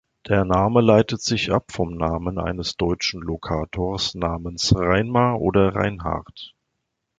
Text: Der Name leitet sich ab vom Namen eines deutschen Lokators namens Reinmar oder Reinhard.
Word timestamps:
Der 0.27 0.45
Name 0.45 0.81
leitet 0.81 1.21
sich 1.21 1.51
ab 1.51 1.71
vom 1.71 1.93
Namen 1.95 2.39
eines 2.39 2.75
deutschen 2.75 3.21
Lokators 3.21 4.15
namens 4.15 4.73
Reinmar 4.75 5.39
oder 5.39 5.75
Reinhard. 5.75 6.55